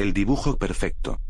[0.00, 1.20] el dibujo perfecto.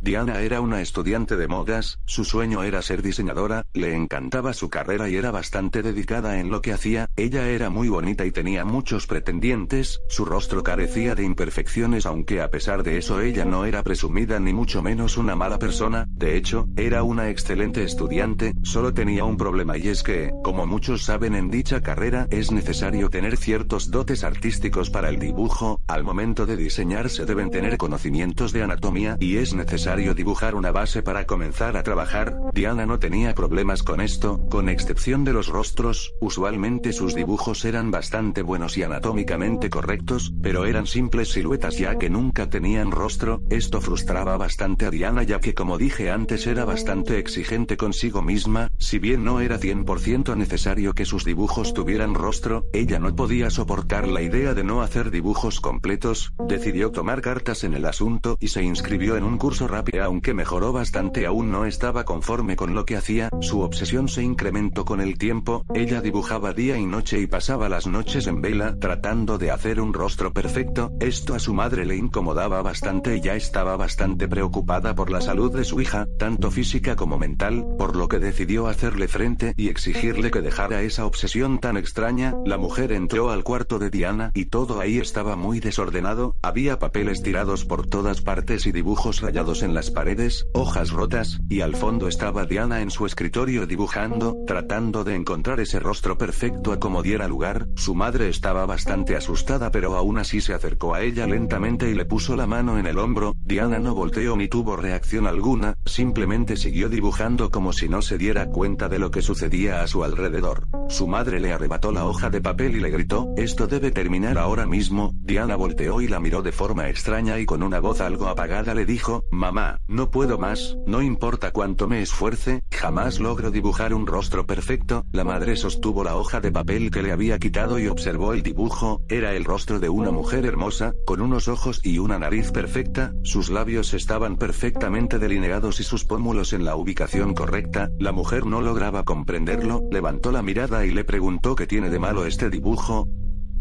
[0.00, 5.08] Diana era una estudiante de modas, su sueño era ser diseñadora, le encantaba su carrera
[5.08, 9.06] y era bastante dedicada en lo que hacía, ella era muy bonita y tenía muchos
[9.06, 14.38] pretendientes, su rostro carecía de imperfecciones aunque a pesar de eso ella no era presumida
[14.38, 19.38] ni mucho menos una mala persona, de hecho, era una excelente estudiante, solo tenía un
[19.38, 24.24] problema y es que, como muchos saben en dicha carrera, es necesario tener ciertos dotes
[24.24, 29.38] artísticos para el dibujo, al momento de diseñar se deben tener conocimientos de anatomía y
[29.38, 34.40] es necesario dibujar una base para comenzar a trabajar, Diana no tenía problemas con esto,
[34.50, 40.66] con excepción de los rostros, usualmente sus dibujos eran bastante buenos y anatómicamente correctos, pero
[40.66, 45.54] eran simples siluetas ya que nunca tenían rostro, esto frustraba bastante a Diana ya que
[45.54, 51.04] como dije antes era bastante exigente consigo misma, si bien no era 100% necesario que
[51.04, 56.32] sus dibujos tuvieran rostro, ella no podía soportar la idea de no hacer dibujos completos,
[56.48, 59.68] decidió tomar cartas en el asunto y se inscribió en un curso
[60.02, 64.84] aunque mejoró bastante aún no estaba conforme con lo que hacía, su obsesión se incrementó
[64.84, 69.38] con el tiempo, ella dibujaba día y noche y pasaba las noches en vela tratando
[69.38, 73.76] de hacer un rostro perfecto, esto a su madre le incomodaba bastante y ya estaba
[73.76, 78.18] bastante preocupada por la salud de su hija, tanto física como mental, por lo que
[78.18, 83.44] decidió hacerle frente y exigirle que dejara esa obsesión tan extraña, la mujer entró al
[83.44, 88.66] cuarto de Diana y todo ahí estaba muy desordenado, había papeles tirados por todas partes
[88.66, 93.06] y dibujos rayados en las paredes, hojas rotas, y al fondo estaba Diana en su
[93.06, 98.66] escritorio dibujando, tratando de encontrar ese rostro perfecto a como diera lugar, su madre estaba
[98.66, 102.78] bastante asustada pero aún así se acercó a ella lentamente y le puso la mano
[102.78, 107.88] en el hombro, Diana no volteó ni tuvo reacción alguna, simplemente siguió dibujando como si
[107.88, 110.66] no se diera cuenta de lo que sucedía a su alrededor.
[110.88, 114.66] Su madre le arrebató la hoja de papel y le gritó, esto debe terminar ahora
[114.66, 118.74] mismo, Diana volteó y la miró de forma extraña y con una voz algo apagada
[118.74, 119.55] le dijo, mamá,
[119.88, 125.24] No puedo más, no importa cuánto me esfuerce, jamás logro dibujar un rostro perfecto, la
[125.24, 129.32] madre sostuvo la hoja de papel que le había quitado y observó el dibujo, era
[129.32, 133.94] el rostro de una mujer hermosa, con unos ojos y una nariz perfecta, sus labios
[133.94, 139.80] estaban perfectamente delineados y sus pómulos en la ubicación correcta, la mujer no lograba comprenderlo,
[139.90, 143.08] levantó la mirada y le preguntó qué tiene de malo este dibujo,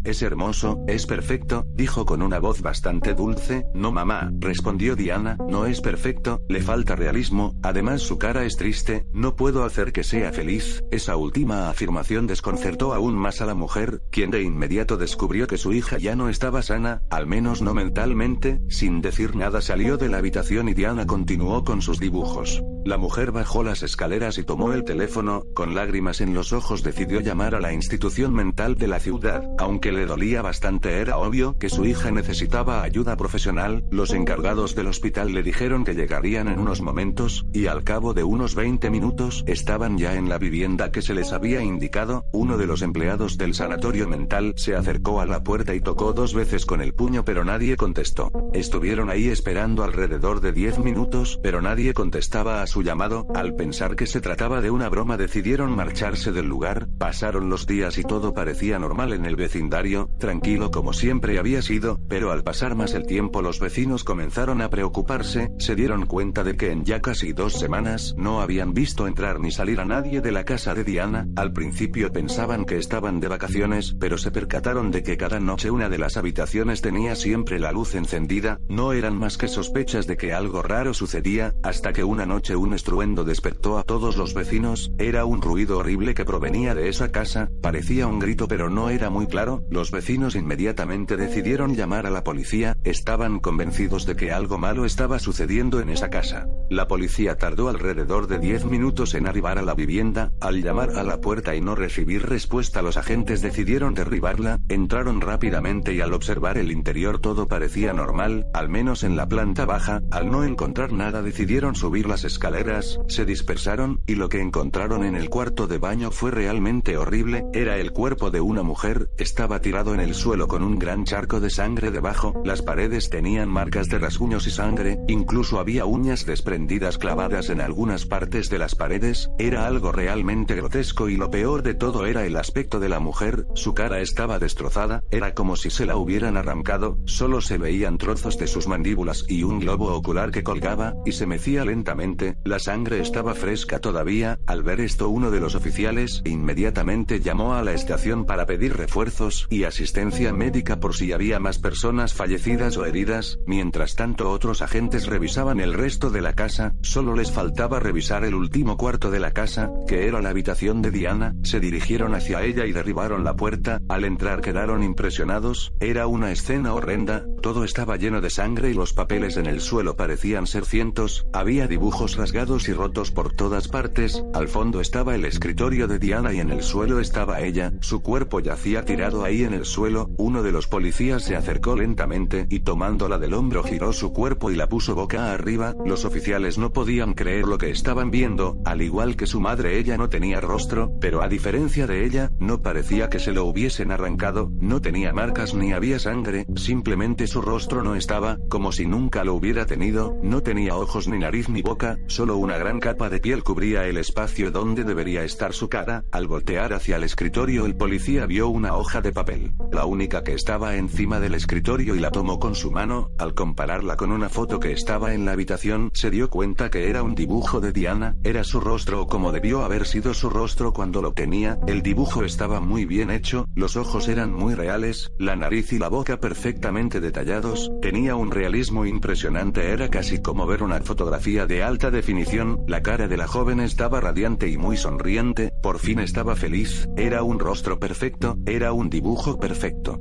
[0.06, 5.66] es hermoso, es perfecto, dijo con una voz bastante dulce, no mamá, respondió Diana, no
[5.66, 10.32] es perfecto, le falta realismo, además su cara es triste, no puedo hacer que sea
[10.32, 15.58] feliz, esa última afirmación desconcertó aún más a la mujer, quien de inmediato descubrió que
[15.58, 20.10] su hija ya no estaba sana, al menos no mentalmente, sin decir nada salió de
[20.10, 22.62] la habitación y Diana continuó con sus dibujos.
[22.86, 27.20] La mujer bajó las escaleras y tomó el teléfono, con lágrimas en los ojos decidió
[27.20, 31.70] llamar a la institución mental de la ciudad, aunque le dolía bastante era obvio que
[31.70, 36.82] su hija necesitaba ayuda profesional, los encargados del hospital le dijeron que llegarían en unos
[36.82, 41.14] momentos, y al cabo de unos 20 minutos estaban ya en la vivienda que se
[41.14, 45.74] les había indicado, uno de los empleados del sanatorio mental se acercó a la puerta
[45.74, 48.32] y tocó dos veces con el puño pero nadie contestó.
[48.54, 53.96] Estuvieron ahí esperando alrededor de 10 minutos, pero nadie contestaba a su llamado, al pensar
[53.96, 58.34] que se trataba de una broma decidieron marcharse del lugar, pasaron los días y todo
[58.34, 59.85] parecía normal en el vecindario,
[60.18, 64.70] tranquilo como siempre había sido, pero al pasar más el tiempo los vecinos comenzaron a
[64.70, 69.40] preocuparse, se dieron cuenta de que en ya casi dos semanas no habían visto entrar
[69.40, 73.28] ni salir a nadie de la casa de Diana, al principio pensaban que estaban de
[73.28, 77.72] vacaciones, pero se percataron de que cada noche una de las habitaciones tenía siempre la
[77.72, 82.26] luz encendida, no eran más que sospechas de que algo raro sucedía, hasta que una
[82.26, 86.90] noche un estruendo despertó a todos los vecinos, era un ruido horrible que provenía de
[86.90, 92.06] esa casa, parecía un grito pero no era muy claro, los vecinos inmediatamente decidieron llamar
[92.06, 96.48] a la policía, estaban convencidos de que algo malo estaba sucediendo en esa casa.
[96.70, 101.04] La policía tardó alrededor de 10 minutos en arribar a la vivienda, al llamar a
[101.04, 106.58] la puerta y no recibir respuesta los agentes decidieron derribarla, entraron rápidamente y al observar
[106.58, 111.24] el interior todo parecía normal, al menos en la planta baja, al no encontrar nada
[111.24, 116.12] decidieron subir las escaleras se dispersaron, y lo que encontraron en el cuarto de baño
[116.12, 120.62] fue realmente horrible, era el cuerpo de una mujer, estaba tirado en el suelo con
[120.62, 122.75] un gran charco de sangre debajo, las paredes
[123.10, 128.60] tenían marcas de rasguños y sangre, incluso había uñas desprendidas clavadas en algunas partes de
[128.60, 132.90] las paredes, era algo realmente grotesco y lo peor de todo era el aspecto de
[132.90, 137.58] la mujer, su cara estaba destrozada, era como si se la hubieran arrancado, solo se
[137.58, 142.36] veían trozos de sus mandíbulas y un globo ocular que colgaba, y se mecía lentamente,
[142.44, 147.64] la sangre estaba fresca todavía, al ver esto uno de los oficiales inmediatamente llamó a
[147.64, 152.86] la estación para pedir refuerzos y asistencia médica por si había más personas fallecidas o
[152.86, 158.26] heridas, mientras tanto otros agentes revisaban el resto de la casa, solo les faltaba revisar
[158.26, 162.42] el último cuarto de la casa, que era la habitación de Diana, se dirigieron hacia
[162.44, 167.98] ella y derribaron la puerta, al entrar quedaron impresionados, era una escena horrenda, todo estaba
[167.98, 172.68] lleno de sangre y los papeles en el suelo parecían ser cientos, había dibujos rasgados
[172.68, 176.64] y rotos por todas partes, al fondo estaba el escritorio de Diana y en el
[176.64, 181.24] suelo estaba ella, su cuerpo yacía tirado ahí en el suelo, uno de los policías
[181.24, 185.76] se acercó lentamente y tomándola del hombro giró su cuerpo y la puso boca arriba,
[185.86, 189.98] los oficiales no podían creer lo que estaban viendo, al igual que su madre ella
[189.98, 194.50] no tenía rostro, pero a diferencia de ella, no parecía que se lo hubiesen arrancado,
[194.62, 199.34] no tenía marcas ni había sangre, simplemente su rostro no estaba, como si nunca lo
[199.34, 203.44] hubiera tenido, no tenía ojos ni nariz ni boca, solo una gran capa de piel
[203.44, 208.26] cubría el espacio donde debería estar su cara, al voltear hacia el escritorio el policía
[208.26, 212.40] vio una hoja de papel, la única que estaba encima del escritorio y la tomó
[212.46, 216.30] con su mano, al compararla con una foto que estaba en la habitación, se dio
[216.30, 220.30] cuenta que era un dibujo de Diana, era su rostro como debió haber sido su
[220.30, 225.12] rostro cuando lo tenía, el dibujo estaba muy bien hecho, los ojos eran muy reales,
[225.18, 230.62] la nariz y la boca perfectamente detallados, tenía un realismo impresionante, era casi como ver
[230.62, 235.52] una fotografía de alta definición, la cara de la joven estaba radiante y muy sonriente,
[235.64, 240.00] por fin estaba feliz, era un rostro perfecto, era un dibujo perfecto.